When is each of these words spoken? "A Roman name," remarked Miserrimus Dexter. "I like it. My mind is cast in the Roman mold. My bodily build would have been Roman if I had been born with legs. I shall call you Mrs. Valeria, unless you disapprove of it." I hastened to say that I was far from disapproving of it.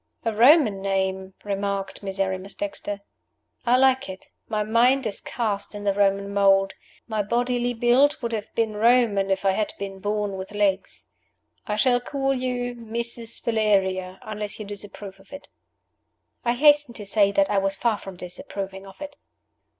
"A 0.25 0.33
Roman 0.35 0.81
name," 0.81 1.35
remarked 1.43 2.01
Miserrimus 2.01 2.55
Dexter. 2.55 3.01
"I 3.67 3.77
like 3.77 4.09
it. 4.09 4.25
My 4.49 4.63
mind 4.63 5.05
is 5.05 5.21
cast 5.21 5.75
in 5.75 5.83
the 5.83 5.93
Roman 5.93 6.33
mold. 6.33 6.73
My 7.07 7.21
bodily 7.21 7.75
build 7.75 8.17
would 8.19 8.31
have 8.31 8.51
been 8.55 8.75
Roman 8.75 9.29
if 9.29 9.45
I 9.45 9.51
had 9.51 9.73
been 9.77 9.99
born 9.99 10.37
with 10.37 10.53
legs. 10.53 11.05
I 11.67 11.75
shall 11.75 12.01
call 12.01 12.33
you 12.35 12.73
Mrs. 12.73 13.39
Valeria, 13.45 14.17
unless 14.23 14.57
you 14.59 14.65
disapprove 14.65 15.19
of 15.19 15.31
it." 15.31 15.49
I 16.43 16.53
hastened 16.53 16.95
to 16.95 17.05
say 17.05 17.31
that 17.33 17.51
I 17.51 17.59
was 17.59 17.75
far 17.75 17.99
from 17.99 18.15
disapproving 18.15 18.87
of 18.87 19.01
it. 19.03 19.15